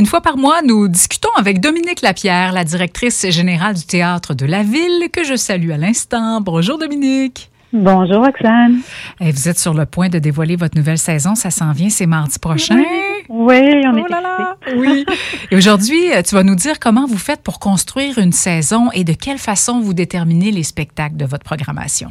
Une 0.00 0.06
fois 0.06 0.22
par 0.22 0.38
mois, 0.38 0.62
nous 0.62 0.88
discutons 0.88 1.28
avec 1.36 1.60
Dominique 1.60 2.00
Lapierre, 2.00 2.52
la 2.52 2.64
directrice 2.64 3.28
générale 3.28 3.74
du 3.74 3.84
théâtre 3.84 4.32
de 4.32 4.46
la 4.46 4.62
ville, 4.62 5.10
que 5.12 5.24
je 5.24 5.36
salue 5.36 5.72
à 5.72 5.76
l'instant. 5.76 6.40
Bonjour 6.40 6.78
Dominique. 6.78 7.50
Bonjour 7.74 8.24
Roxane. 8.24 8.78
Et 9.20 9.30
vous 9.30 9.46
êtes 9.50 9.58
sur 9.58 9.74
le 9.74 9.84
point 9.84 10.08
de 10.08 10.18
dévoiler 10.18 10.56
votre 10.56 10.74
nouvelle 10.74 10.96
saison. 10.96 11.34
Ça 11.34 11.50
s'en 11.50 11.72
vient, 11.72 11.90
c'est 11.90 12.06
mardi 12.06 12.38
prochain. 12.38 12.82
Oui, 13.28 13.60
on 13.84 13.94
est 13.94 14.02
oh 14.02 14.10
là 14.10 14.22
là. 14.22 14.56
Oui. 14.74 15.04
Et 15.50 15.56
aujourd'hui, 15.56 16.00
tu 16.26 16.34
vas 16.34 16.44
nous 16.44 16.56
dire 16.56 16.80
comment 16.80 17.04
vous 17.04 17.18
faites 17.18 17.42
pour 17.42 17.58
construire 17.58 18.16
une 18.16 18.32
saison 18.32 18.90
et 18.92 19.04
de 19.04 19.12
quelle 19.12 19.36
façon 19.36 19.80
vous 19.80 19.92
déterminez 19.92 20.50
les 20.50 20.62
spectacles 20.62 21.18
de 21.18 21.26
votre 21.26 21.44
programmation. 21.44 22.08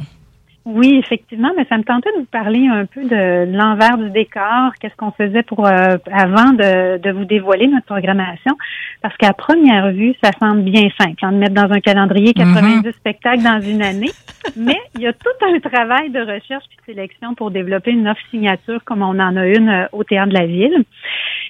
Oui, 0.72 0.96
effectivement, 0.98 1.50
mais 1.56 1.64
ça 1.68 1.76
me 1.76 1.82
tentait 1.82 2.10
de 2.12 2.20
vous 2.20 2.28
parler 2.30 2.68
un 2.68 2.86
peu 2.86 3.02
de 3.02 3.56
l'envers 3.56 3.98
du 3.98 4.10
décor, 4.10 4.72
qu'est-ce 4.80 4.94
qu'on 4.94 5.10
faisait 5.10 5.42
pour 5.42 5.66
euh, 5.66 5.96
avant 6.12 6.52
de, 6.52 6.98
de, 6.98 7.10
vous 7.10 7.24
dévoiler 7.24 7.66
notre 7.66 7.86
programmation, 7.86 8.56
parce 9.02 9.16
qu'à 9.16 9.32
première 9.32 9.90
vue, 9.90 10.14
ça 10.22 10.30
semble 10.38 10.62
bien 10.62 10.88
simple, 11.00 11.16
hein, 11.22 11.32
de 11.32 11.38
mettre 11.38 11.54
dans 11.54 11.72
un 11.72 11.80
calendrier 11.80 12.34
90 12.34 12.88
mm-hmm. 12.88 12.92
spectacles 12.94 13.42
dans 13.42 13.60
une 13.60 13.82
année, 13.82 14.12
mais 14.56 14.78
il 14.94 15.00
y 15.00 15.06
a 15.08 15.12
tout 15.12 15.28
un 15.42 15.58
travail 15.58 16.10
de 16.10 16.20
recherche 16.20 16.64
et 16.72 16.92
de 16.92 16.94
sélection 16.94 17.34
pour 17.34 17.50
développer 17.50 17.90
une 17.90 18.06
offre 18.06 18.22
signature 18.30 18.84
comme 18.84 19.02
on 19.02 19.18
en 19.18 19.36
a 19.36 19.46
une 19.46 19.68
euh, 19.68 19.86
au 19.92 20.04
théâtre 20.04 20.28
de 20.28 20.38
la 20.38 20.46
ville. 20.46 20.84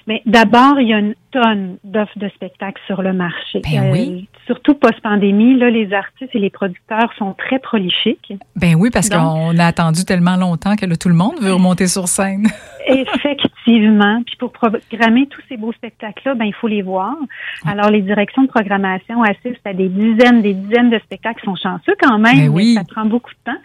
Mais 0.07 0.21
d'abord, 0.25 0.79
il 0.79 0.87
y 0.87 0.93
a 0.93 0.99
une 0.99 1.13
tonne 1.31 1.77
d'offres 1.83 2.17
de 2.17 2.27
spectacles 2.29 2.81
sur 2.87 3.01
le 3.01 3.13
marché. 3.13 3.61
Ben 3.63 3.91
oui. 3.91 4.27
Euh, 4.27 4.37
surtout 4.47 4.73
post-pandémie, 4.73 5.57
là, 5.57 5.69
les 5.69 5.93
artistes 5.93 6.33
et 6.33 6.39
les 6.39 6.49
producteurs 6.49 7.13
sont 7.17 7.33
très 7.33 7.59
prolifiques. 7.59 8.33
Ben 8.55 8.75
oui, 8.75 8.89
parce 8.91 9.09
qu'on 9.11 9.57
a 9.57 9.65
attendu 9.65 10.05
tellement 10.05 10.35
longtemps 10.35 10.75
que 10.75 10.85
là, 10.85 10.95
tout 10.95 11.09
le 11.09 11.15
monde 11.15 11.35
veut 11.41 11.53
remonter 11.53 11.87
sur 11.87 12.07
scène. 12.07 12.47
Puis 13.65 14.35
pour 14.39 14.51
programmer 14.51 15.27
tous 15.27 15.41
ces 15.47 15.57
beaux 15.57 15.71
spectacles-là, 15.73 16.35
ben 16.35 16.45
il 16.45 16.53
faut 16.53 16.67
les 16.67 16.81
voir. 16.81 17.15
Alors 17.65 17.89
les 17.89 18.01
directions 18.01 18.43
de 18.43 18.47
programmation 18.47 19.21
assistent 19.23 19.65
à 19.65 19.73
des 19.73 19.89
dizaines, 19.89 20.41
des 20.41 20.53
dizaines 20.53 20.89
de 20.89 20.99
spectacles 20.99 21.39
qui 21.39 21.45
sont 21.45 21.55
chanceux 21.55 21.95
quand 22.01 22.17
même. 22.17 22.37
Ben 22.37 22.49
oui. 22.49 22.73
Ça 22.75 22.83
prend 22.83 23.05
beaucoup 23.05 23.31
de 23.31 23.51
temps. 23.51 23.59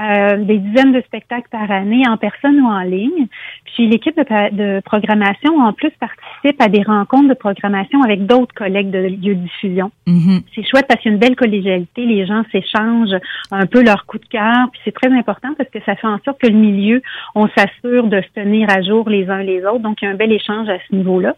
Euh, 0.00 0.44
des 0.44 0.58
dizaines 0.58 0.92
de 0.92 1.00
spectacles 1.02 1.48
par 1.50 1.70
année, 1.70 2.02
en 2.08 2.16
personne 2.16 2.60
ou 2.60 2.66
en 2.66 2.80
ligne. 2.80 3.26
Puis 3.64 3.88
l'équipe 3.88 4.16
de, 4.16 4.54
de, 4.54 4.80
programmation 4.80 5.58
en 5.58 5.72
plus 5.72 5.90
participe 5.98 6.60
à 6.60 6.68
des 6.68 6.82
rencontres 6.82 7.28
de 7.28 7.34
programmation 7.34 8.02
avec 8.02 8.26
d'autres 8.26 8.54
collègues 8.54 8.90
de 8.90 8.98
lieux 8.98 9.34
de 9.34 9.42
diffusion. 9.42 9.90
Mm-hmm. 10.06 10.42
C'est 10.54 10.66
chouette 10.68 10.86
parce 10.88 11.00
qu'il 11.00 11.10
y 11.10 11.12
a 11.12 11.14
une 11.14 11.20
belle 11.20 11.36
collégialité. 11.36 12.04
Les 12.04 12.26
gens 12.26 12.42
s'échangent 12.52 13.16
un 13.50 13.66
peu 13.66 13.82
leur 13.82 14.06
coup 14.06 14.18
de 14.18 14.26
cœur. 14.26 14.68
Puis 14.72 14.80
c'est 14.84 14.94
très 14.94 15.12
important 15.12 15.48
parce 15.56 15.70
que 15.70 15.80
ça 15.84 15.94
fait 15.96 16.06
en 16.06 16.18
sorte 16.24 16.40
que 16.40 16.48
le 16.48 16.58
milieu, 16.58 17.02
on 17.34 17.48
s'assure 17.48 18.08
de 18.08 18.20
se 18.20 18.40
tenir 18.40 18.68
à 18.70 18.82
jour 18.82 19.08
les 19.08 19.28
uns 19.28 19.37
les 19.42 19.64
autres. 19.64 19.80
Donc, 19.80 19.98
il 20.02 20.06
y 20.06 20.08
a 20.08 20.10
un 20.10 20.16
bel 20.16 20.32
échange 20.32 20.68
à 20.68 20.78
ce 20.88 20.94
niveau-là. 20.94 21.34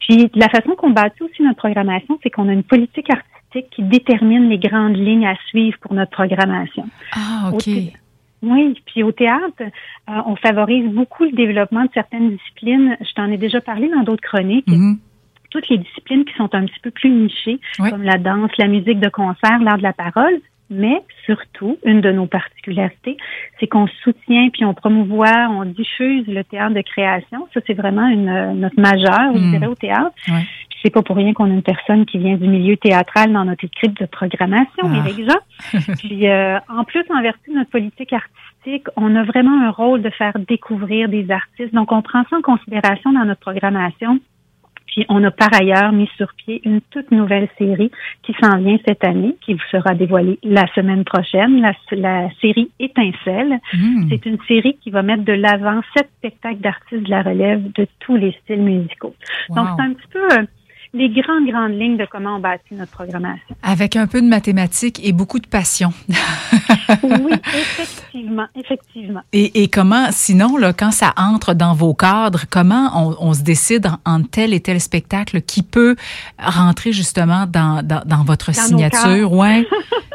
Puis, 0.00 0.30
la 0.34 0.48
façon 0.48 0.74
qu'on 0.76 0.90
bâtit 0.90 1.22
aussi 1.22 1.42
notre 1.42 1.58
programmation, 1.58 2.18
c'est 2.22 2.30
qu'on 2.30 2.48
a 2.48 2.52
une 2.52 2.62
politique 2.62 3.08
artistique 3.10 3.70
qui 3.70 3.82
détermine 3.82 4.48
les 4.48 4.58
grandes 4.58 4.96
lignes 4.96 5.26
à 5.26 5.36
suivre 5.48 5.78
pour 5.80 5.94
notre 5.94 6.10
programmation. 6.10 6.84
Ah, 7.12 7.50
OK. 7.52 7.68
Oui, 8.42 8.80
puis 8.86 9.02
au 9.02 9.12
théâtre, 9.12 9.62
euh, 9.62 10.12
on 10.26 10.36
favorise 10.36 10.92
beaucoup 10.92 11.24
le 11.24 11.32
développement 11.32 11.84
de 11.84 11.90
certaines 11.94 12.36
disciplines. 12.36 12.96
Je 13.00 13.14
t'en 13.14 13.30
ai 13.30 13.38
déjà 13.38 13.60
parlé 13.60 13.88
dans 13.88 14.02
d'autres 14.02 14.22
chroniques. 14.22 14.68
Mm-hmm. 14.68 14.98
Toutes 15.50 15.68
les 15.68 15.78
disciplines 15.78 16.24
qui 16.24 16.34
sont 16.34 16.52
un 16.54 16.66
petit 16.66 16.80
peu 16.82 16.90
plus 16.90 17.10
nichées, 17.10 17.60
comme 17.78 18.02
la 18.02 18.18
danse, 18.18 18.50
la 18.58 18.66
musique 18.66 18.98
de 18.98 19.08
concert, 19.08 19.60
l'art 19.60 19.78
de 19.78 19.84
la 19.84 19.92
parole, 19.92 20.40
mais 20.70 21.02
surtout, 21.24 21.78
une 21.84 22.00
de 22.00 22.10
nos 22.10 22.26
particularités, 22.26 23.16
c'est 23.60 23.66
qu'on 23.66 23.86
soutient 24.02 24.48
puis 24.52 24.64
on 24.64 24.74
promouvoit, 24.74 25.48
on 25.50 25.64
diffuse 25.64 26.26
le 26.26 26.42
théâtre 26.42 26.74
de 26.74 26.80
création. 26.80 27.48
Ça, 27.52 27.60
c'est 27.66 27.74
vraiment 27.74 28.06
une 28.06 28.54
notre 28.54 28.80
majeur, 28.80 29.32
je 29.34 29.38
hmm. 29.38 29.50
dirais, 29.50 29.66
au 29.66 29.74
théâtre. 29.74 30.12
Ouais. 30.28 30.42
C'est 30.82 30.90
pas 30.90 31.02
pour 31.02 31.16
rien 31.16 31.32
qu'on 31.32 31.44
a 31.44 31.54
une 31.54 31.62
personne 31.62 32.04
qui 32.04 32.18
vient 32.18 32.36
du 32.36 32.46
milieu 32.46 32.76
théâtral 32.76 33.32
dans 33.32 33.44
notre 33.46 33.64
équipe 33.64 33.98
de 33.98 34.04
programmation, 34.04 34.84
ah. 34.84 34.96
Éric 34.96 35.28
puis 35.98 36.28
euh, 36.28 36.58
en 36.68 36.84
plus, 36.84 37.04
en 37.10 37.22
vertu 37.22 37.50
de 37.50 37.56
notre 37.56 37.70
politique 37.70 38.12
artistique, 38.12 38.86
on 38.96 39.14
a 39.16 39.22
vraiment 39.24 39.62
un 39.62 39.70
rôle 39.70 40.02
de 40.02 40.10
faire 40.10 40.34
découvrir 40.46 41.08
des 41.08 41.30
artistes. 41.30 41.72
Donc, 41.72 41.90
on 41.92 42.02
prend 42.02 42.24
ça 42.28 42.36
en 42.36 42.42
considération 42.42 43.12
dans 43.12 43.24
notre 43.24 43.40
programmation. 43.40 44.20
Puis 44.94 45.04
on 45.08 45.24
a 45.24 45.30
par 45.32 45.48
ailleurs 45.52 45.90
mis 45.90 46.08
sur 46.16 46.32
pied 46.34 46.60
une 46.64 46.80
toute 46.80 47.10
nouvelle 47.10 47.48
série 47.58 47.90
qui 48.22 48.32
s'en 48.40 48.58
vient 48.58 48.78
cette 48.86 49.02
année, 49.02 49.34
qui 49.40 49.54
vous 49.54 49.66
sera 49.72 49.92
dévoilée 49.92 50.38
la 50.44 50.66
semaine 50.74 51.02
prochaine, 51.02 51.60
la, 51.90 52.30
série 52.40 52.70
Étincelle. 52.78 53.58
Hmm. 53.72 54.08
C'est 54.08 54.24
une 54.24 54.38
série 54.46 54.76
qui 54.80 54.90
va 54.90 55.02
mettre 55.02 55.24
de 55.24 55.32
l'avant 55.32 55.80
sept 55.96 56.08
spectacles 56.18 56.60
d'artistes 56.60 57.02
de 57.02 57.10
la 57.10 57.22
relève 57.22 57.72
de 57.72 57.88
tous 57.98 58.16
les 58.16 58.32
styles 58.42 58.62
musicaux. 58.62 59.16
Donc 59.48 59.66
c'est 59.76 59.82
un 59.82 59.94
petit 59.94 60.08
peu 60.12 60.28
euh, 60.32 60.44
les 60.94 61.08
grandes, 61.08 61.46
grandes 61.46 61.72
lignes 61.72 61.96
de 61.96 62.06
comment 62.10 62.36
on 62.36 62.40
bâtit 62.40 62.72
notre 62.74 62.92
programmation. 62.92 63.56
Avec 63.62 63.96
un 63.96 64.06
peu 64.06 64.22
de 64.22 64.28
mathématiques 64.28 65.04
et 65.04 65.12
beaucoup 65.12 65.40
de 65.40 65.46
passion. 65.46 65.92
oui, 67.02 67.32
effectivement, 67.46 68.46
effectivement. 68.54 69.20
Et, 69.32 69.62
et, 69.62 69.68
comment, 69.68 70.06
sinon, 70.12 70.56
là, 70.56 70.72
quand 70.72 70.92
ça 70.92 71.12
entre 71.16 71.52
dans 71.52 71.74
vos 71.74 71.94
cadres, 71.94 72.44
comment 72.48 72.90
on, 72.94 73.16
on 73.18 73.34
se 73.34 73.42
décide 73.42 73.88
en, 74.04 74.22
tel 74.22 74.54
et 74.54 74.60
tel 74.60 74.80
spectacle 74.80 75.42
qui 75.42 75.62
peut 75.62 75.96
rentrer 76.38 76.92
justement 76.92 77.46
dans, 77.46 77.84
dans, 77.84 78.02
dans 78.06 78.22
votre 78.22 78.52
dans 78.52 78.60
signature? 78.60 79.32
Ouais. 79.32 79.66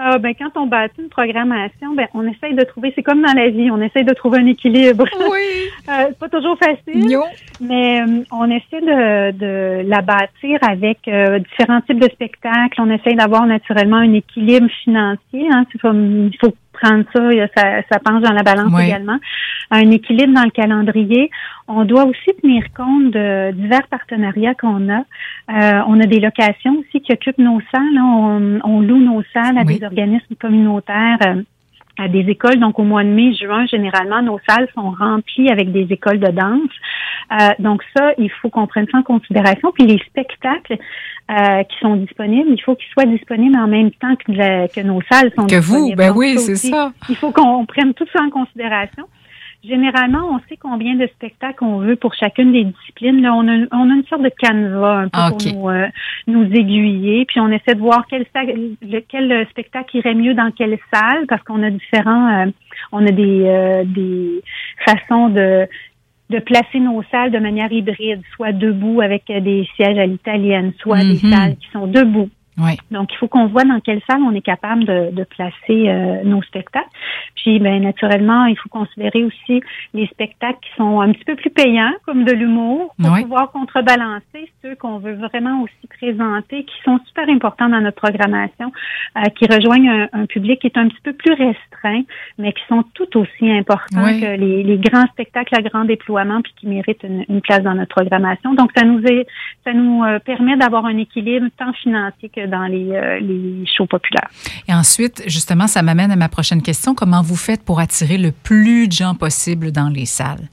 Ah, 0.00 0.16
ben, 0.18 0.32
quand 0.38 0.50
on 0.54 0.66
bâtit 0.66 1.00
une 1.02 1.08
programmation, 1.08 1.92
ben, 1.96 2.06
on 2.14 2.24
essaye 2.28 2.54
de 2.54 2.62
trouver, 2.62 2.92
c'est 2.94 3.02
comme 3.02 3.20
dans 3.20 3.32
la 3.32 3.48
vie, 3.48 3.68
on 3.72 3.80
essaye 3.80 4.04
de 4.04 4.14
trouver 4.14 4.38
un 4.38 4.46
équilibre. 4.46 5.04
Oui. 5.30 5.68
euh, 5.88 6.04
c'est 6.08 6.18
pas 6.18 6.28
toujours 6.28 6.56
facile. 6.56 7.10
Non. 7.10 7.24
Mais 7.60 8.00
euh, 8.00 8.22
on 8.30 8.48
essaie 8.48 8.80
de, 8.80 9.32
de 9.32 9.88
la 9.88 10.00
bâtir 10.00 10.58
avec 10.62 11.06
euh, 11.08 11.40
différents 11.40 11.80
types 11.80 11.98
de 11.98 12.08
spectacles. 12.10 12.80
On 12.80 12.90
essaye 12.90 13.16
d'avoir 13.16 13.44
naturellement 13.46 13.96
un 13.96 14.12
équilibre 14.12 14.68
financier. 14.84 15.48
Hein. 15.50 15.64
il 15.74 15.80
faut 16.40 16.54
prendre 16.80 17.04
ça, 17.12 17.20
ça, 17.56 17.82
ça 17.90 17.98
penche 17.98 18.22
dans 18.22 18.32
la 18.32 18.42
balance 18.42 18.72
également. 18.80 19.18
Un 19.70 19.90
équilibre 19.90 20.34
dans 20.34 20.44
le 20.44 20.50
calendrier. 20.50 21.30
On 21.66 21.84
doit 21.84 22.04
aussi 22.04 22.30
tenir 22.40 22.64
compte 22.74 23.10
de 23.10 23.52
divers 23.52 23.86
partenariats 23.88 24.54
qu'on 24.54 24.88
a. 24.88 25.00
Euh, 25.00 25.82
on 25.86 26.00
a 26.00 26.06
des 26.06 26.20
locations 26.20 26.78
aussi 26.78 27.00
qui 27.02 27.12
occupent 27.12 27.38
nos 27.38 27.60
salles. 27.72 28.00
On, 28.00 28.60
on 28.64 28.80
loue 28.80 28.98
nos 28.98 29.22
salles 29.34 29.58
à 29.58 29.64
des 29.64 29.84
organismes 29.84 30.34
communautaires. 30.40 31.18
À 31.98 32.06
des 32.08 32.20
écoles. 32.30 32.60
Donc, 32.60 32.78
au 32.78 32.84
mois 32.84 33.02
de 33.02 33.08
mai, 33.08 33.34
juin, 33.34 33.66
généralement, 33.66 34.22
nos 34.22 34.38
salles 34.48 34.68
sont 34.74 34.90
remplies 34.90 35.50
avec 35.50 35.72
des 35.72 35.86
écoles 35.90 36.20
de 36.20 36.30
danse. 36.30 36.70
Euh, 37.32 37.48
donc, 37.58 37.82
ça, 37.96 38.12
il 38.18 38.30
faut 38.30 38.50
qu'on 38.50 38.66
prenne 38.68 38.86
ça 38.90 38.98
en 38.98 39.02
considération. 39.02 39.72
Puis, 39.72 39.84
les 39.84 39.98
spectacles 40.06 40.78
euh, 41.30 41.62
qui 41.64 41.78
sont 41.80 41.96
disponibles, 41.96 42.50
il 42.50 42.62
faut 42.62 42.76
qu'ils 42.76 42.88
soient 42.92 43.04
disponibles 43.04 43.58
en 43.58 43.66
même 43.66 43.90
temps 43.90 44.14
que, 44.16 44.72
que 44.72 44.80
nos 44.80 45.00
salles 45.10 45.32
sont 45.36 45.46
que 45.46 45.56
disponibles. 45.56 45.58
Que 45.58 45.90
vous, 45.90 45.96
ben 45.96 46.12
oui, 46.16 46.38
c'est 46.38 46.56
ça. 46.56 46.92
Il 47.08 47.16
faut 47.16 47.32
qu'on 47.32 47.66
prenne 47.66 47.92
tout 47.94 48.06
ça 48.12 48.22
en 48.22 48.30
considération. 48.30 49.04
Généralement, 49.64 50.30
on 50.30 50.38
sait 50.48 50.56
combien 50.56 50.94
de 50.94 51.06
spectacles 51.08 51.64
on 51.64 51.78
veut 51.78 51.96
pour 51.96 52.14
chacune 52.14 52.52
des 52.52 52.64
disciplines. 52.64 53.20
Là, 53.20 53.34
on 53.34 53.46
a, 53.48 53.66
on 53.72 53.90
a 53.90 53.94
une 53.94 54.04
sorte 54.08 54.22
de 54.22 54.30
canevas 54.38 55.00
un 55.00 55.04
peu 55.04 55.10
Ah, 55.14 55.30
pour 55.30 55.38
nous, 55.52 55.68
euh, 55.68 55.86
nous 56.28 56.44
aiguiller, 56.44 57.24
puis 57.24 57.40
on 57.40 57.48
essaie 57.50 57.74
de 57.74 57.80
voir 57.80 58.06
quel, 58.08 58.22
sta- 58.22 58.76
lequel 58.82 59.46
spectacle 59.50 59.96
irait 59.96 60.14
mieux 60.14 60.34
dans 60.34 60.52
quelle 60.52 60.78
salle, 60.92 61.26
parce 61.28 61.42
qu'on 61.42 61.62
a 61.64 61.70
différents, 61.70 62.46
euh, 62.46 62.50
on 62.92 63.04
a 63.04 63.10
des, 63.10 63.42
euh, 63.46 63.82
des 63.84 64.42
façons 64.84 65.28
de 65.28 65.66
de 66.30 66.40
placer 66.40 66.78
nos 66.78 67.02
salles 67.10 67.30
de 67.30 67.38
manière 67.38 67.72
hybride, 67.72 68.20
soit 68.36 68.52
debout 68.52 69.00
avec 69.00 69.30
euh, 69.30 69.40
des 69.40 69.66
sièges 69.76 69.96
à 69.98 70.04
l'italienne, 70.04 70.74
soit 70.78 70.98
des 70.98 71.18
Mhm. 71.24 71.32
salles 71.32 71.56
qui 71.56 71.68
sont 71.72 71.86
debout. 71.86 72.28
Oui. 72.58 72.76
Donc, 72.90 73.12
il 73.12 73.16
faut 73.18 73.28
qu'on 73.28 73.46
voit 73.46 73.64
dans 73.64 73.80
quelle 73.80 74.00
salle 74.08 74.20
on 74.22 74.34
est 74.34 74.40
capable 74.42 74.84
de, 74.84 75.10
de 75.12 75.24
placer 75.24 75.88
euh, 75.88 76.22
nos 76.24 76.42
spectacles. 76.42 76.88
Puis, 77.36 77.58
ben, 77.60 77.80
naturellement, 77.82 78.46
il 78.46 78.56
faut 78.56 78.68
considérer 78.68 79.22
aussi 79.24 79.62
les 79.94 80.06
spectacles 80.08 80.58
qui 80.62 80.70
sont 80.76 81.00
un 81.00 81.12
petit 81.12 81.24
peu 81.24 81.36
plus 81.36 81.50
payants, 81.50 81.92
comme 82.04 82.24
de 82.24 82.32
l'humour, 82.32 82.94
pour 83.00 83.12
Oui. 83.12 83.22
pouvoir 83.22 83.50
contrebalancer 83.52 84.50
ceux 84.62 84.74
qu'on 84.74 84.98
veut 84.98 85.14
vraiment 85.14 85.62
aussi 85.62 85.86
présenter, 85.88 86.64
qui 86.64 86.74
sont 86.84 86.98
super 87.06 87.28
importants 87.28 87.68
dans 87.68 87.80
notre 87.80 87.96
programmation, 88.00 88.72
euh, 89.16 89.22
qui 89.36 89.46
rejoignent 89.46 89.90
un, 89.90 90.08
un 90.12 90.26
public 90.26 90.60
qui 90.60 90.66
est 90.66 90.76
un 90.78 90.88
petit 90.88 91.00
peu 91.02 91.12
plus 91.12 91.32
restreint, 91.32 92.02
mais 92.38 92.52
qui 92.52 92.62
sont 92.68 92.82
tout 92.94 93.16
aussi 93.18 93.50
importants 93.50 94.04
Oui. 94.04 94.20
que 94.20 94.26
les, 94.26 94.62
les 94.62 94.78
grands 94.78 95.06
spectacles 95.06 95.54
à 95.56 95.62
grand 95.62 95.84
déploiement, 95.84 96.42
puis 96.42 96.52
qui 96.56 96.66
méritent 96.66 97.02
une, 97.04 97.24
une 97.28 97.40
place 97.40 97.62
dans 97.62 97.74
notre 97.74 97.94
programmation. 97.94 98.54
Donc, 98.54 98.70
ça 98.76 98.84
nous 98.84 99.02
est, 99.04 99.26
ça 99.64 99.72
nous 99.72 100.02
euh, 100.04 100.18
permet 100.18 100.56
d'avoir 100.56 100.84
un 100.86 100.96
équilibre 100.98 101.46
tant 101.56 101.72
financier 101.74 102.28
que 102.28 102.47
dans 102.48 102.66
les, 102.66 102.90
euh, 102.90 103.20
les 103.20 103.64
shows 103.66 103.86
populaires. 103.86 104.28
Et 104.68 104.74
ensuite, 104.74 105.22
justement, 105.26 105.66
ça 105.66 105.82
m'amène 105.82 106.10
à 106.10 106.16
ma 106.16 106.28
prochaine 106.28 106.62
question. 106.62 106.94
Comment 106.94 107.22
vous 107.22 107.36
faites 107.36 107.64
pour 107.64 107.80
attirer 107.80 108.18
le 108.18 108.32
plus 108.32 108.88
de 108.88 108.92
gens 108.92 109.14
possible 109.14 109.72
dans 109.72 109.88
les 109.88 110.06
salles? 110.06 110.48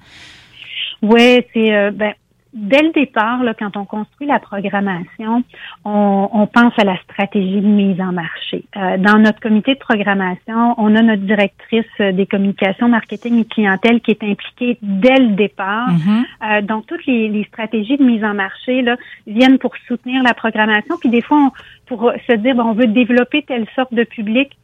Oui, 1.02 1.42
c'est 1.54 1.74
euh, 1.74 1.92
ben 1.92 2.14
dès 2.56 2.82
le 2.82 2.92
départ, 2.92 3.44
là, 3.44 3.54
quand 3.54 3.76
on 3.76 3.86
construit 3.86 4.26
la 4.26 4.40
programmation, 4.40 5.44
on, 5.84 6.30
on, 6.32 6.48
pense 6.48 6.74
à 6.78 6.86
la 6.86 6.98
stratégie 7.04 7.60
de 7.60 7.68
mise 7.68 8.00
en 8.00 8.14
marché. 8.14 8.64
Euh, 8.78 8.98
dans 8.98 9.20
notre 9.20 9.42
comité 9.42 9.74
de 9.74 9.80
programmation, 9.80 10.74
on 10.78 10.96
a 10.96 11.02
notre 11.02 11.24
directrice 11.24 11.86
des 12.00 12.26
communications, 12.26 12.88
marketing 12.88 13.42
et 13.42 13.46
clientèle 13.46 14.00
qui 14.00 14.12
est 14.12 14.24
impliquée 14.24 14.78
dès 14.82 15.20
le 15.20 15.36
départ. 15.36 15.90
Mm-hmm. 15.90 16.24
euh, 16.44 16.62
donc, 16.62 16.88
toutes 16.88 17.06
les, 17.06 17.28
les, 17.28 17.44
stratégies 17.44 17.98
de 17.98 18.04
mise 18.04 18.24
en 18.24 18.34
marché 18.34 18.82
là, 18.82 18.96
viennent 19.28 19.60
pour 19.60 19.74
soutenir 19.88 20.24
la 20.24 20.34
programmation. 20.34 20.96
Puis 20.98 21.10
des 21.10 21.22
fois, 21.22 21.38
on, 21.38 21.52
pour 21.88 22.12
se 22.28 22.34
dire, 22.34 22.56
bon, 22.56 22.64
on 22.64 22.74
veut 22.74 22.88
développer 22.88 23.44
telle 23.44 23.68
sorte 23.76 23.94
de 23.94 24.04
public 24.04 24.58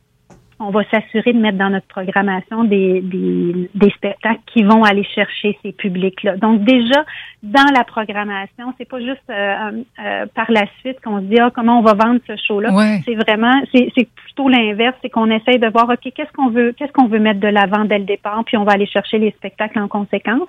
on 0.61 0.69
va 0.69 0.83
s'assurer 0.91 1.33
de 1.33 1.39
mettre 1.39 1.57
dans 1.57 1.71
notre 1.71 1.87
programmation 1.87 2.63
des, 2.63 3.01
des, 3.01 3.69
des, 3.73 3.89
spectacles 3.91 4.41
qui 4.45 4.63
vont 4.63 4.83
aller 4.83 5.03
chercher 5.03 5.57
ces 5.63 5.71
publics-là. 5.71 6.37
Donc 6.37 6.63
déjà, 6.63 7.03
dans 7.41 7.65
la 7.73 7.83
programmation, 7.83 8.73
c'est 8.77 8.87
pas 8.87 8.99
juste 8.99 9.21
euh, 9.29 9.83
euh, 9.99 10.25
par 10.35 10.51
la 10.51 10.65
suite 10.79 11.01
qu'on 11.03 11.19
se 11.19 11.25
dit 11.25 11.39
ah, 11.39 11.49
comment 11.53 11.79
on 11.79 11.81
va 11.81 11.93
vendre 11.93 12.19
ce 12.27 12.35
show-là. 12.47 12.69
C'est 13.05 13.15
vraiment, 13.15 13.59
c'est 13.73 14.07
plutôt 14.15 14.47
l'inverse, 14.47 14.95
c'est 15.01 15.09
qu'on 15.09 15.31
essaye 15.31 15.57
de 15.57 15.67
voir 15.67 15.89
ok 15.89 16.11
qu'est-ce 16.15 16.31
qu'on 16.33 16.49
veut, 16.49 16.73
qu'est-ce 16.77 16.91
qu'on 16.91 17.07
veut 17.07 17.19
mettre 17.19 17.39
de 17.39 17.47
l'avant 17.47 17.85
dès 17.85 17.97
le 17.97 18.05
départ, 18.05 18.43
puis 18.45 18.57
on 18.57 18.63
va 18.63 18.73
aller 18.73 18.87
chercher 18.87 19.17
les 19.17 19.31
spectacles 19.31 19.79
en 19.79 19.87
conséquence. 19.87 20.47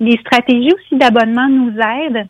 Les 0.00 0.16
stratégies 0.18 0.72
aussi 0.72 0.96
d'abonnement 0.96 1.48
nous 1.48 1.72
aident 1.78 2.26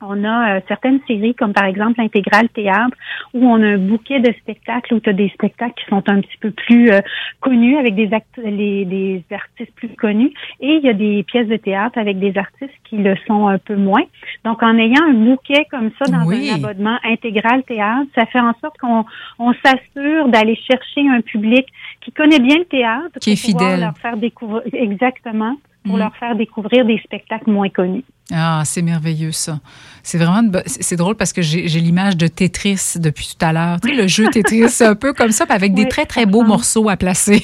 on 0.00 0.24
a 0.24 0.56
euh, 0.56 0.60
certaines 0.68 1.00
séries, 1.06 1.34
comme 1.34 1.52
par 1.52 1.64
exemple 1.64 1.94
l'intégral 1.98 2.48
théâtre, 2.50 2.96
où 3.34 3.44
on 3.46 3.62
a 3.62 3.66
un 3.66 3.78
bouquet 3.78 4.20
de 4.20 4.32
spectacles, 4.40 4.94
où 4.94 5.00
tu 5.00 5.10
as 5.10 5.12
des 5.12 5.28
spectacles 5.30 5.74
qui 5.74 5.88
sont 5.88 6.02
un 6.08 6.20
petit 6.20 6.36
peu 6.40 6.50
plus 6.50 6.90
euh, 6.90 7.00
connus, 7.40 7.76
avec 7.76 7.94
des, 7.94 8.08
les, 8.44 8.84
des 8.84 9.24
artistes 9.30 9.74
plus 9.74 9.88
connus, 9.88 10.32
et 10.60 10.74
il 10.74 10.84
y 10.84 10.88
a 10.88 10.92
des 10.92 11.22
pièces 11.24 11.48
de 11.48 11.56
théâtre 11.56 11.98
avec 11.98 12.18
des 12.18 12.36
artistes 12.36 12.74
qui 12.88 12.96
le 12.98 13.16
sont 13.26 13.48
un 13.48 13.58
peu 13.58 13.76
moins. 13.76 14.04
Donc, 14.44 14.62
en 14.62 14.76
ayant 14.78 15.02
un 15.02 15.14
bouquet 15.14 15.66
comme 15.70 15.90
ça 15.98 16.10
dans 16.10 16.28
un 16.28 16.54
abonnement 16.54 16.98
intégral 17.04 17.62
théâtre, 17.64 18.08
ça 18.14 18.26
fait 18.26 18.40
en 18.40 18.54
sorte 18.60 18.78
qu'on 18.78 19.04
on, 19.38 19.52
s'assure 19.64 20.28
d'aller 20.28 20.56
chercher 20.56 21.08
un 21.08 21.20
public 21.20 21.66
qui 22.00 22.12
connaît 22.12 22.38
bien 22.38 22.58
le 22.58 22.64
théâtre, 22.64 23.18
qui 23.20 23.32
est 23.32 23.36
fidèle, 23.36 23.80
leur 23.80 23.96
faire 23.98 24.16
découvrir 24.16 24.62
exactement 24.72 25.56
pour 25.84 25.96
mm. 25.96 25.98
leur 26.00 26.16
faire 26.16 26.36
découvrir 26.36 26.84
des 26.84 26.98
spectacles 26.98 27.50
moins 27.50 27.68
connus. 27.68 28.04
Ah, 28.32 28.62
c'est 28.66 28.82
merveilleux 28.82 29.32
ça. 29.32 29.58
C'est 30.02 30.18
vraiment 30.18 30.42
c'est 30.66 30.96
drôle 30.96 31.16
parce 31.16 31.32
que 31.32 31.40
j'ai 31.40 31.66
l'image 31.66 32.16
de 32.16 32.26
Tetris 32.26 32.94
depuis 32.96 33.34
tout 33.38 33.44
à 33.44 33.52
l'heure. 33.52 33.80
Tu 33.80 33.88
sais, 33.88 33.94
le 33.94 34.06
jeu 34.06 34.28
Tetris, 34.32 34.68
c'est 34.68 34.86
un 34.86 34.94
peu 34.94 35.14
comme 35.14 35.30
ça, 35.30 35.44
avec 35.48 35.72
des 35.74 35.88
très 35.88 36.04
très 36.04 36.26
beaux 36.26 36.44
morceaux 36.44 36.88
à 36.90 36.96
placer. 36.96 37.42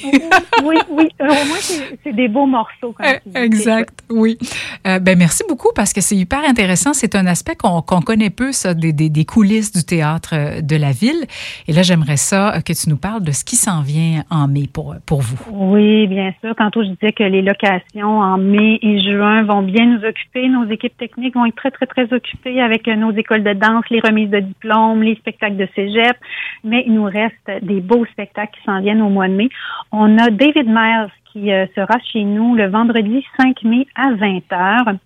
oui, 0.63 0.75
oui. 0.89 1.09
Euh, 1.21 1.25
au 1.25 1.45
moins 1.47 1.57
c'est 2.03 2.13
des 2.13 2.27
beaux 2.27 2.45
morceaux. 2.45 2.93
Quand 2.97 3.03
eh, 3.03 3.39
exact, 3.39 3.99
oui. 4.11 4.37
Euh, 4.85 4.99
ben 4.99 5.17
merci 5.17 5.43
beaucoup 5.49 5.69
parce 5.75 5.91
que 5.91 6.01
c'est 6.01 6.15
hyper 6.15 6.43
intéressant. 6.47 6.93
C'est 6.93 7.15
un 7.15 7.25
aspect 7.25 7.55
qu'on 7.55 7.81
connaît 7.81 8.29
peu 8.29 8.51
ça, 8.51 8.73
des, 8.75 8.93
des, 8.93 9.09
des, 9.09 9.25
coulisses 9.25 9.71
du 9.71 9.83
théâtre 9.83 10.33
euh, 10.33 10.61
de 10.61 10.75
la 10.75 10.91
ville. 10.91 11.25
Et 11.67 11.73
là, 11.73 11.81
j'aimerais 11.81 12.17
ça 12.17 12.61
que 12.63 12.73
tu 12.73 12.89
nous 12.89 12.97
parles 12.97 13.23
de 13.23 13.31
ce 13.31 13.43
qui 13.43 13.55
s'en 13.55 13.81
vient 13.81 14.23
en 14.29 14.47
mai 14.47 14.67
pour 14.71 14.95
pour 15.07 15.21
vous. 15.21 15.37
Oui, 15.51 16.05
bien 16.07 16.33
sûr. 16.41 16.55
Tantôt 16.55 16.83
je 16.83 16.89
disais 16.89 17.11
que 17.11 17.23
les 17.23 17.41
locations 17.41 18.19
en 18.19 18.37
mai 18.37 18.77
et 18.81 19.01
juin 19.01 19.43
vont 19.43 19.63
bien 19.63 19.85
nous 19.85 20.03
occuper. 20.07 20.47
Nos 20.47 20.74
équipes 20.75 20.97
techniques 20.97 21.35
vont 21.35 21.45
être 21.45 21.55
très, 21.55 21.71
très, 21.71 21.87
très 21.87 22.13
occupées 22.13 22.61
avec 22.61 22.87
nos 22.87 23.11
écoles 23.11 23.43
de 23.43 23.53
danse, 23.53 23.85
les 23.89 23.99
remises 23.99 24.29
de 24.29 24.39
diplômes, 24.39 25.01
les 25.01 25.15
spectacles 25.15 25.57
de 25.57 25.67
cégep. 25.75 26.15
Mais 26.63 26.83
il 26.85 26.93
nous 26.93 27.05
reste 27.05 27.49
des 27.63 27.81
beaux 27.81 28.05
spectacles 28.05 28.53
qui 28.57 28.63
s'en 28.63 28.79
viennent 28.81 29.01
au 29.01 29.09
mois 29.09 29.27
de 29.27 29.33
mai. 29.33 29.49
On 29.91 30.17
a 30.17 30.29
David 30.29 30.67
Miles 30.67 31.11
qui 31.31 31.51
euh, 31.51 31.65
sera 31.75 31.99
chez 32.11 32.23
nous 32.23 32.55
le 32.55 32.67
vendredi 32.67 33.25
5 33.37 33.63
mai 33.63 33.87
à 33.95 34.11
20 34.13 34.39
h 34.51 34.97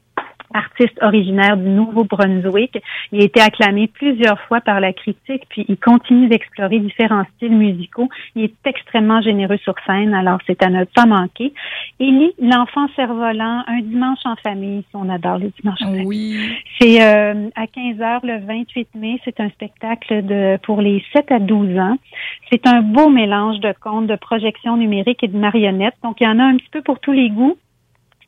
artiste 0.54 0.98
originaire 1.02 1.58
du 1.58 1.70
Nouveau-Brunswick. 1.70 2.82
Il 3.12 3.22
a 3.22 3.26
été 3.26 3.42
acclamé 3.42 3.88
plusieurs 3.88 4.40
fois 4.42 4.62
par 4.62 4.80
la 4.80 4.94
critique, 4.94 5.44
puis 5.50 5.66
il 5.68 5.78
continue 5.78 6.28
d'explorer 6.28 6.80
différents 6.80 7.26
styles 7.36 7.56
musicaux. 7.56 8.10
Il 8.36 8.46
est 8.46 8.56
extrêmement 8.66 9.22
généreux 9.22 9.58
sur 9.58 9.76
scène, 9.86 10.14
alors 10.14 10.40
c'est 10.48 10.64
à 10.64 10.70
ne 10.70 10.84
pas 10.86 11.06
manquer. 11.06 11.54
Élie, 12.00 12.34
l'enfant 12.42 12.88
cerf-volant, 12.96 13.64
un 13.68 13.82
dimanche 13.82 14.20
en 14.26 14.36
famille, 14.38 14.84
on 14.94 15.10
adore 15.10 15.38
les 15.38 15.52
dimanches 15.60 15.82
en 15.82 15.92
famille. 15.92 16.06
Oui. 16.06 16.58
C'est 16.80 17.02
euh, 17.02 17.50
à 17.56 17.68
15 17.68 17.98
h 17.98 18.20
le 18.26 18.46
28 18.46 18.96
mai. 18.96 19.20
C'est 19.26 19.40
un 19.40 19.50
spectacle 19.50 20.26
de 20.26 20.58
pour 20.64 20.82
les 20.82 21.04
7 21.14 21.32
à 21.32 21.40
12 21.40 21.78
ans. 21.78 21.98
C'est 22.52 22.66
un 22.68 22.82
beau 22.82 23.10
mélange 23.10 23.60
de 23.60 23.74
contes, 23.80 24.08
de 24.08 24.16
projections 24.16 24.78
numériques 24.78 25.24
et 25.24 25.28
de 25.28 25.38
marionnettes. 25.38 25.96
Donc, 26.04 26.18
il 26.22 26.24
y 26.24 26.28
en 26.28 26.40
a 26.40 26.44
un 26.44 26.58
petit 26.58 26.70
peu 26.72 26.82
pour 26.82 27.00
tous 27.00 27.12
les 27.12 27.30
goûts. 27.30 27.58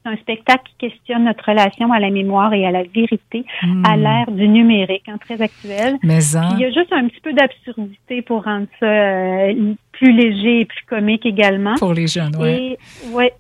C'est 0.04 0.12
un 0.12 0.18
spectacle 0.18 0.64
qui 0.66 0.90
questionne 0.90 1.26
notre 1.26 1.48
relation 1.48 1.92
à 1.92 2.00
la 2.00 2.10
mémoire 2.10 2.54
et 2.54 2.66
à 2.66 2.72
la 2.72 2.84
vérité 2.84 3.46
hmm. 3.62 3.84
à 3.86 3.98
l'ère 3.98 4.32
du 4.32 4.48
numérique, 4.48 5.08
hein, 5.08 5.18
très 5.20 5.42
actuel. 5.42 5.98
Mais 6.04 6.36
hein. 6.36 6.50
Il 6.54 6.60
y 6.60 6.66
a 6.66 6.72
juste 6.72 6.92
un 6.92 7.08
petit 7.08 7.22
peu 7.22 7.34
d'absurdité 7.34 8.22
pour 8.22 8.44
rendre 8.44 8.68
ça 8.80 8.86
euh, 8.86 9.74
plus 9.92 10.12
léger 10.12 10.62
et 10.62 10.66
plus 10.66 10.86
comique 10.88 11.26
également. 11.26 11.76
Pour 11.76 11.94
les 11.94 12.08
jeunes, 12.08 12.36
oui. 12.40 12.78
Ouais, 13.12 13.34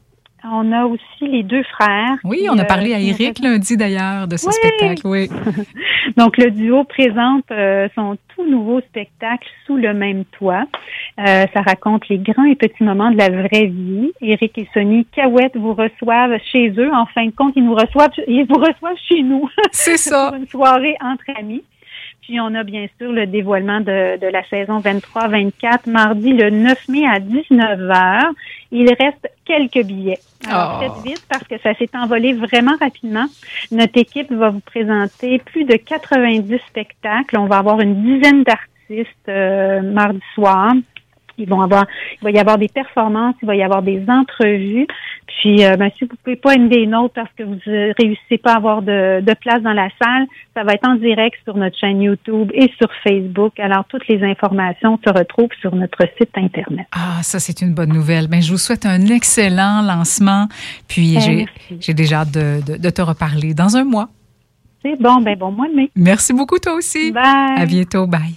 on 0.44 0.72
a 0.72 0.86
aussi 0.86 1.28
les 1.28 1.44
deux 1.44 1.64
frères. 1.64 2.18
Oui, 2.24 2.48
on 2.50 2.58
a 2.58 2.66
parlé 2.66 2.94
à 2.94 2.98
euh, 2.98 3.10
Eric 3.10 3.40
lundi 3.40 3.78
d'ailleurs 3.78 4.28
de 4.28 4.38
ce 4.38 4.50
spectacle, 4.52 5.02
oui. 5.06 5.30
Donc 6.18 6.38
le 6.38 6.52
duo 6.52 6.84
présente 6.84 7.46
euh, 7.52 7.88
son 7.96 8.18
tout 8.36 8.50
nouveau 8.50 8.82
spectacle 8.82 9.48
sous 9.66 9.78
le 9.78 9.94
même 9.94 10.26
toit. 10.26 10.66
Euh, 11.20 11.46
ça 11.54 11.62
raconte 11.62 12.08
les 12.10 12.18
grands 12.18 12.46
et 12.46 12.56
petits 12.56 12.84
moments 12.84 13.12
de 13.12 13.18
la 13.18 13.30
vraie 13.30 13.68
vie. 13.68 14.12
Eric 14.22 14.58
et 14.58 14.68
Sonny 14.74 15.06
Cahouette 15.06 15.56
vous 15.56 15.74
reçoivent 15.74 16.38
chez 16.52 16.70
eux. 16.78 16.92
En 16.94 17.06
fin 17.06 17.26
de 17.26 17.32
compte, 17.32 17.54
ils 17.56 17.66
nous 17.66 17.76
reçoivent, 17.76 18.12
ils 18.28 18.46
vous 18.46 18.60
reçoivent 18.60 18.98
chez 19.08 19.22
nous. 19.22 19.48
C'est 19.72 19.98
ça. 19.98 20.30
Pour 20.30 20.38
une 20.38 20.48
soirée 20.48 20.96
entre 21.02 21.26
amis. 21.40 21.64
Puis 22.22 22.40
on 22.40 22.54
a 22.54 22.64
bien 22.64 22.88
sûr 23.00 23.12
le 23.12 23.26
dévoilement 23.26 23.80
de, 23.80 24.20
de 24.20 24.28
la 24.28 24.44
saison 24.48 24.80
23-24 24.80 25.90
mardi 25.90 26.34
le 26.34 26.50
9 26.50 26.88
mai 26.90 27.06
à 27.06 27.20
19h. 27.20 28.32
Il 28.72 28.88
reste 28.94 29.28
quelques 29.46 29.86
billets. 29.86 30.20
Alors 30.48 30.78
oh. 30.78 30.84
faites 30.84 31.04
vite 31.04 31.26
parce 31.30 31.44
que 31.44 31.58
ça 31.60 31.74
s'est 31.76 31.90
envolé 31.96 32.34
vraiment 32.34 32.76
rapidement. 32.80 33.26
Notre 33.72 33.98
équipe 33.98 34.32
va 34.32 34.50
vous 34.50 34.60
présenter 34.60 35.40
plus 35.40 35.66
de 35.66 35.76
90 35.76 36.60
spectacles. 36.68 37.38
On 37.38 37.48
va 37.48 37.58
avoir 37.58 37.82
une 37.82 38.04
dizaine 38.04 38.44
d'artistes 38.44 39.10
euh, 39.28 39.82
mardi 39.82 40.22
soir. 40.36 40.74
Ils 41.38 41.48
vont 41.48 41.62
avoir, 41.62 41.86
il 42.22 42.24
va 42.24 42.32
y 42.32 42.40
avoir 42.40 42.58
des 42.58 42.68
performances, 42.68 43.36
il 43.42 43.46
va 43.46 43.56
y 43.56 43.64
avoir 43.64 43.82
des 43.82 44.04
entrevues. 44.08 44.88
Puis, 45.28 45.66
euh, 45.66 45.78
ben, 45.78 45.90
si 45.98 46.06
vous 46.06 46.16
pouvez 46.24 46.36
pas 46.36 46.56
une 46.56 46.70
des 46.70 46.86
nôtres 46.86 47.14
parce 47.16 47.30
que 47.38 47.44
vous 47.44 47.58
ne 47.66 47.94
réussissez 48.00 48.38
pas 48.38 48.54
à 48.54 48.58
avoir 48.58 48.82
de, 48.82 49.22
de, 49.22 49.34
place 49.34 49.62
dans 49.62 49.74
la 49.74 49.90
salle, 50.02 50.26
ça 50.56 50.64
va 50.64 50.74
être 50.74 50.88
en 50.88 50.96
direct 50.96 51.38
sur 51.44 51.56
notre 51.56 51.78
chaîne 51.78 52.02
YouTube 52.02 52.52
et 52.54 52.72
sur 52.78 52.90
Facebook. 53.04 53.60
Alors, 53.60 53.86
toutes 53.86 54.08
les 54.08 54.24
informations 54.24 55.00
se 55.06 55.12
retrouvent 55.12 55.54
sur 55.62 55.76
notre 55.76 56.06
site 56.18 56.32
Internet. 56.36 56.86
Ah, 56.92 57.24
ça, 57.24 57.40
c'est 57.40 57.62
une 57.62 57.74
bonne 57.74 57.94
nouvelle. 57.94 58.28
Ben, 58.28 58.42
je 58.42 58.52
vous 58.52 58.58
souhaite 58.58 58.86
un 58.86 59.02
excellent 59.08 59.82
lancement. 59.82 60.48
Puis, 60.88 61.16
ben, 61.16 61.46
j'ai 61.80 61.94
déjà 61.94 62.22
hâte 62.22 62.32
de, 62.32 62.74
de, 62.74 62.78
de 62.78 62.90
te 62.90 63.02
reparler 63.02 63.54
dans 63.54 63.78
un 63.78 63.84
mois. 63.84 64.10
C'est 64.84 65.00
bon, 65.00 65.22
ben 65.22 65.38
bon 65.38 65.52
mois 65.52 65.68
de 65.70 65.76
mai. 65.76 65.92
Merci 65.96 66.34
beaucoup, 66.34 66.58
toi 66.58 66.74
aussi. 66.74 67.12
Bye. 67.12 67.24
À 67.58 67.66
bientôt. 67.66 68.08
Bye. 68.08 68.36